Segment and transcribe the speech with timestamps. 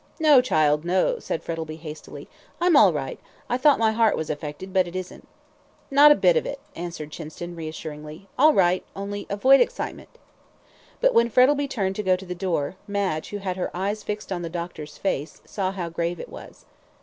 [0.19, 2.27] "No, child, no," said Frettlby, hastily,
[2.59, 5.27] "I'm all right; I thought my heart was affected, but it isn't."
[5.91, 8.27] "Not a bit of it," answered Chinston, reassuringly.
[8.35, 10.09] "All right only avoid excitement."
[11.01, 14.31] But when Frettlby turned to go to the door, Madge, who had her eyes fixed
[14.31, 16.65] on the doctor's face, saw how grave it was.